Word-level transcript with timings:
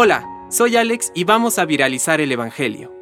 Hola, 0.00 0.24
soy 0.48 0.76
Alex 0.76 1.10
y 1.14 1.24
vamos 1.24 1.58
a 1.58 1.64
viralizar 1.64 2.20
el 2.20 2.30
Evangelio. 2.30 2.94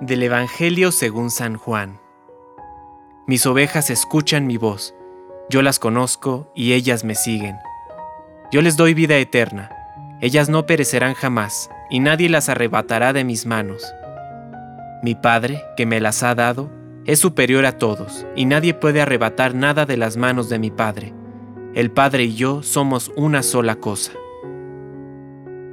Del 0.00 0.22
Evangelio 0.22 0.90
según 0.90 1.30
San 1.30 1.56
Juan. 1.56 2.00
Mis 3.26 3.46
ovejas 3.46 3.88
escuchan 3.90 4.46
mi 4.46 4.56
voz, 4.56 4.92
yo 5.50 5.62
las 5.62 5.78
conozco 5.78 6.50
y 6.56 6.72
ellas 6.72 7.04
me 7.04 7.14
siguen. 7.14 7.58
Yo 8.50 8.60
les 8.60 8.76
doy 8.76 8.94
vida 8.94 9.18
eterna, 9.18 9.70
ellas 10.20 10.48
no 10.48 10.66
perecerán 10.66 11.14
jamás, 11.14 11.70
y 11.90 12.00
nadie 12.00 12.28
las 12.28 12.48
arrebatará 12.48 13.12
de 13.12 13.22
mis 13.22 13.46
manos. 13.46 13.84
Mi 15.02 15.14
Padre, 15.14 15.62
que 15.76 15.86
me 15.86 16.00
las 16.00 16.22
ha 16.22 16.34
dado, 16.34 16.70
es 17.04 17.20
superior 17.20 17.66
a 17.66 17.78
todos, 17.78 18.26
y 18.34 18.46
nadie 18.46 18.74
puede 18.74 19.00
arrebatar 19.00 19.54
nada 19.54 19.86
de 19.86 19.96
las 19.96 20.16
manos 20.16 20.48
de 20.48 20.58
mi 20.58 20.70
Padre. 20.70 21.14
El 21.74 21.90
Padre 21.90 22.24
y 22.24 22.34
yo 22.34 22.62
somos 22.62 23.12
una 23.16 23.42
sola 23.42 23.76
cosa. 23.76 24.12